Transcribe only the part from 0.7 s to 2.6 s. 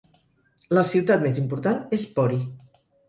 La ciutat més important és Pori.